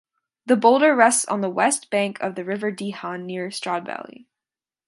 The 0.47 0.55
boulder 0.55 0.95
rests 0.95 1.25
on 1.25 1.41
the 1.41 1.49
west 1.51 1.91
bank 1.91 2.19
of 2.21 2.33
the 2.33 2.43
River 2.43 2.71
Deehan 2.71 3.23
near 3.25 3.49
Stradbally. 3.49 4.25